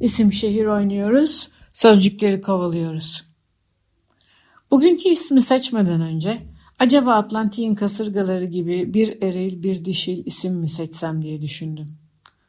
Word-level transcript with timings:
İsim 0.00 0.32
şehir 0.32 0.66
oynuyoruz, 0.66 1.48
sözcükleri 1.72 2.40
kovalıyoruz. 2.40 3.24
Bugünkü 4.70 5.08
ismi 5.08 5.42
seçmeden 5.42 6.00
önce 6.00 6.42
acaba 6.78 7.14
Atlantik'in 7.14 7.74
kasırgaları 7.74 8.44
gibi 8.44 8.94
bir 8.94 9.22
eril 9.22 9.62
bir 9.62 9.84
dişil 9.84 10.26
isim 10.26 10.54
mi 10.54 10.68
seçsem 10.68 11.22
diye 11.22 11.42
düşündüm. 11.42 11.86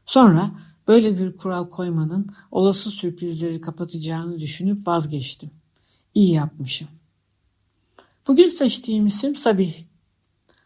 Sonra 0.06 0.52
böyle 0.88 1.20
bir 1.20 1.38
kural 1.38 1.70
koymanın 1.70 2.28
olası 2.52 2.92
sürprizleri 2.92 3.62
kapatacağını 3.62 4.40
düşünüp 4.40 4.88
vazgeçtim. 4.88 5.52
İyi 6.14 6.34
yapmışım. 6.34 6.88
Bugün 8.28 8.50
seçtiğim 8.50 9.08
isim 9.08 9.36
Sabih. 9.36 9.74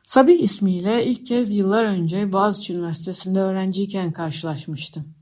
Sabih 0.03 0.39
ismiyle 0.39 1.05
ilk 1.05 1.25
kez 1.25 1.51
yıllar 1.51 1.83
önce 1.83 2.33
Boğaziçi 2.33 2.73
Üniversitesi'nde 2.73 3.39
öğrenciyken 3.39 4.11
karşılaşmıştım. 4.11 5.20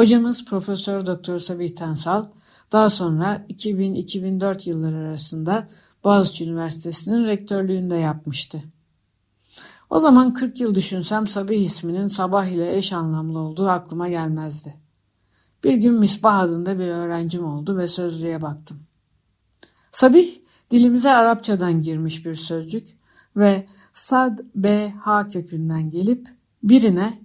Hocamız 0.00 0.44
Profesör 0.44 1.06
Doktor 1.06 1.38
Sabih 1.38 1.74
Tensal 1.74 2.24
daha 2.72 2.90
sonra 2.90 3.46
2000-2004 3.48 4.68
yılları 4.68 4.96
arasında 4.96 5.68
Boğaziçi 6.04 6.44
Üniversitesi'nin 6.44 7.26
rektörlüğünde 7.26 7.94
yapmıştı. 7.94 8.62
O 9.90 10.00
zaman 10.00 10.32
40 10.32 10.60
yıl 10.60 10.74
düşünsem 10.74 11.26
Sabih 11.26 11.62
isminin 11.62 12.08
sabah 12.08 12.44
ile 12.44 12.76
eş 12.76 12.92
anlamlı 12.92 13.38
olduğu 13.38 13.68
aklıma 13.68 14.08
gelmezdi. 14.08 14.76
Bir 15.64 15.74
gün 15.74 15.94
Misbah 15.94 16.38
adında 16.38 16.78
bir 16.78 16.88
öğrencim 16.88 17.44
oldu 17.44 17.76
ve 17.76 17.88
sözlüğe 17.88 18.42
baktım. 18.42 18.80
Sabih 19.92 20.28
dilimize 20.70 21.10
Arapçadan 21.10 21.82
girmiş 21.82 22.26
bir 22.26 22.34
sözcük 22.34 22.88
ve 23.36 23.66
sad 23.92 24.38
b 24.54 24.90
ha 24.90 25.28
kökünden 25.28 25.90
gelip 25.90 26.28
birine 26.62 27.18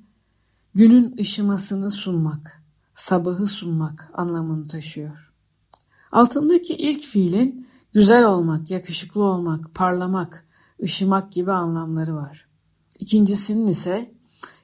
günün 0.74 1.18
ışımasını 1.20 1.92
sunmak, 1.92 2.65
sabahı 2.96 3.48
sunmak 3.48 4.10
anlamını 4.14 4.68
taşıyor. 4.68 5.32
Altındaki 6.12 6.76
ilk 6.76 7.02
fiilin 7.02 7.68
güzel 7.94 8.26
olmak, 8.26 8.72
yakışıklı 8.72 9.24
olmak, 9.24 9.76
parlamak, 9.76 10.46
ışımak 10.84 11.32
gibi 11.32 11.52
anlamları 11.52 12.16
var. 12.16 12.48
İkincisinin 13.00 13.68
ise 13.68 14.12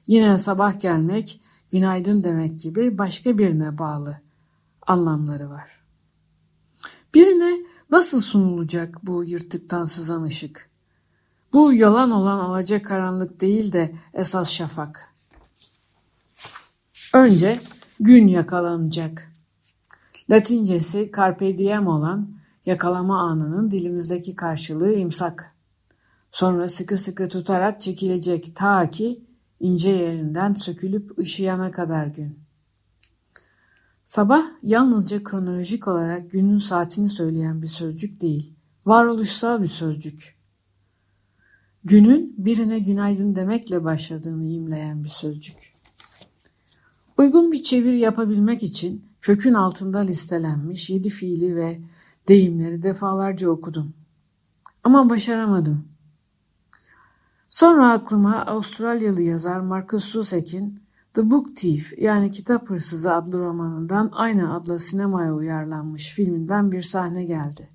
yine 0.06 0.38
sabah 0.38 0.80
gelmek, 0.80 1.40
günaydın 1.70 2.24
demek 2.24 2.60
gibi 2.60 2.98
başka 2.98 3.38
birine 3.38 3.78
bağlı 3.78 4.20
anlamları 4.86 5.50
var. 5.50 5.82
Birine 7.14 7.66
nasıl 7.90 8.20
sunulacak 8.20 9.06
bu 9.06 9.24
yırtıktan 9.24 9.84
sızan 9.84 10.22
ışık? 10.22 10.70
Bu 11.52 11.72
yalan 11.72 12.10
olan 12.10 12.38
alacak 12.38 12.84
karanlık 12.84 13.40
değil 13.40 13.72
de 13.72 13.94
esas 14.14 14.50
şafak. 14.50 15.14
Önce 17.14 17.60
gün 18.02 18.26
yakalanacak. 18.26 19.32
Latincesi 20.30 21.12
carpe 21.16 21.56
diem 21.56 21.86
olan 21.86 22.28
yakalama 22.66 23.20
anının 23.20 23.70
dilimizdeki 23.70 24.36
karşılığı 24.36 24.94
imsak. 24.94 25.54
Sonra 26.32 26.68
sıkı 26.68 26.98
sıkı 26.98 27.28
tutarak 27.28 27.80
çekilecek 27.80 28.56
ta 28.56 28.90
ki 28.90 29.22
ince 29.60 29.90
yerinden 29.90 30.52
sökülüp 30.52 31.18
ışıyana 31.18 31.70
kadar 31.70 32.06
gün. 32.06 32.38
Sabah 34.04 34.42
yalnızca 34.62 35.24
kronolojik 35.24 35.88
olarak 35.88 36.30
günün 36.30 36.58
saatini 36.58 37.08
söyleyen 37.08 37.62
bir 37.62 37.66
sözcük 37.66 38.20
değil, 38.20 38.52
varoluşsal 38.86 39.62
bir 39.62 39.68
sözcük. 39.68 40.36
Günün 41.84 42.34
birine 42.38 42.78
günaydın 42.78 43.36
demekle 43.36 43.84
başladığını 43.84 44.46
imleyen 44.46 45.04
bir 45.04 45.08
sözcük. 45.08 45.81
Uygun 47.18 47.52
bir 47.52 47.62
çeviri 47.62 47.98
yapabilmek 47.98 48.62
için 48.62 49.04
kökün 49.20 49.54
altında 49.54 49.98
listelenmiş 49.98 50.90
yedi 50.90 51.08
fiili 51.08 51.56
ve 51.56 51.80
deyimleri 52.28 52.82
defalarca 52.82 53.48
okudum. 53.48 53.94
Ama 54.84 55.10
başaramadım. 55.10 55.84
Sonra 57.48 57.92
aklıma 57.92 58.46
Avustralyalı 58.46 59.22
yazar 59.22 59.60
Marcus 59.60 60.04
Zusek'in 60.04 60.82
The 61.14 61.30
Book 61.30 61.56
Thief 61.56 61.98
yani 61.98 62.30
Kitap 62.30 62.70
Hırsızı 62.70 63.14
adlı 63.14 63.38
romanından 63.38 64.10
aynı 64.12 64.54
adla 64.54 64.78
sinemaya 64.78 65.34
uyarlanmış 65.34 66.10
filminden 66.10 66.72
bir 66.72 66.82
sahne 66.82 67.24
geldi. 67.24 67.68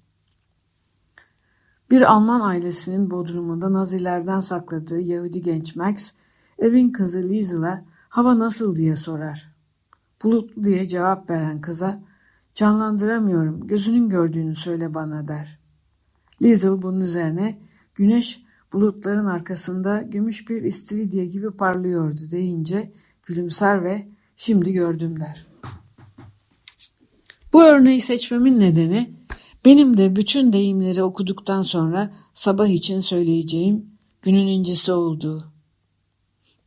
Bir 1.92 2.12
Alman 2.12 2.42
ailesinin 2.42 3.12
bodrumunda 3.12 3.74
Nazilerden 3.74 4.40
sakladığı 4.40 5.00
Yahudi 5.00 5.42
genç 5.42 5.76
Max, 5.76 6.12
evin 6.60 6.92
kızı 6.92 7.30
Liesel'a 7.30 7.82
hava 8.10 8.40
nasıl 8.40 8.76
diye 8.76 8.96
sorar. 8.96 9.52
Bulutlu 10.24 10.64
diye 10.64 10.88
cevap 10.88 11.30
veren 11.30 11.62
kıza, 11.62 12.04
canlandıramıyorum, 12.54 13.68
gözünün 13.68 14.10
gördüğünü 14.10 14.56
söyle 14.56 14.94
bana 14.94 15.28
der. 15.28 15.60
Liesel 16.42 16.82
bunun 16.82 17.02
üzerine, 17.02 17.60
güneş 17.96 18.44
bulutların 18.74 19.26
arkasında 19.26 20.02
gümüş 20.02 20.50
bir 20.50 20.62
istiridye 20.62 21.26
gibi 21.26 21.52
parlıyordu 21.52 22.22
deyince 22.32 22.92
gülümser 23.24 23.84
ve 23.84 24.08
şimdi 24.36 24.72
gördüm 24.72 25.20
der. 25.20 25.46
Bu 27.54 27.64
örneği 27.64 28.02
seçmemin 28.02 28.60
nedeni 28.60 29.14
benim 29.66 29.98
de 29.98 30.16
bütün 30.16 30.54
deyimleri 30.54 31.04
okuduktan 31.04 31.62
sonra 31.62 32.14
sabah 32.34 32.68
için 32.68 33.00
söyleyeceğim 33.00 33.86
günün 34.22 34.48
incisi 34.48 34.92
olduğu. 34.92 35.57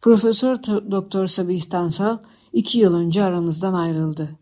Profesör 0.03 0.63
Doktor 0.65 1.27
Sabih 1.27 1.63
Tansal 1.63 2.19
iki 2.53 2.79
yıl 2.79 2.95
önce 2.95 3.25
aramızdan 3.25 3.75
ayrıldı. 3.75 4.39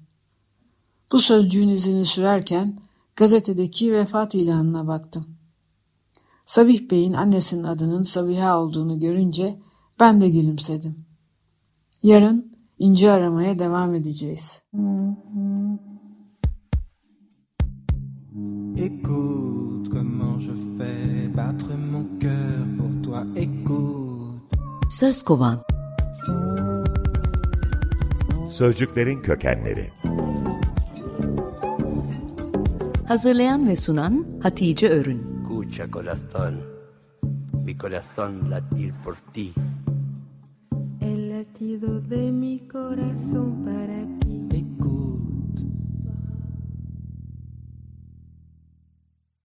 Bu 1.13 1.19
sözcüğün 1.19 1.69
izini 1.69 2.05
sürerken 2.05 2.79
gazetedeki 3.17 3.93
vefat 3.93 4.35
ilanına 4.35 4.87
baktım. 4.87 5.23
Sabih 6.47 6.91
Bey'in 6.91 7.13
annesinin 7.13 7.65
adının 7.65 8.03
Sabiha 8.03 8.61
olduğunu 8.61 8.99
görünce 8.99 9.59
ben 10.01 10.21
de 10.21 10.29
gülümsedim. 10.29 11.05
Yarın 12.03 12.53
inci 12.79 13.11
aramaya 13.11 13.59
devam 13.59 13.95
edeceğiz. 13.95 14.63
Écoute 18.77 19.91
comment 19.91 20.41
je 20.41 20.53
fais 20.79 21.37
battre 21.37 21.77
mon 21.93 22.07
cœur. 22.21 22.58
Söz 24.99 25.23
kovan. 25.23 25.65
Sözcüklerin 28.51 29.23
kökenleri. 29.23 29.91
Hazırlayan 33.09 33.69
ve 33.69 33.77
sunan 33.77 34.27
Hatice 34.43 34.89
Örün. 34.89 35.23
Escucha 35.43 35.91
corazón, 35.91 36.55
mi 37.65 37.77
corazón 37.77 38.51
latir 38.51 38.93
por 39.05 39.15
ti. 39.33 39.53
El 41.01 41.31
latido 41.31 42.01
de 42.01 42.33
mi 42.33 42.69
corazón 42.69 43.65
para 43.65 44.19
ti. 44.21 44.48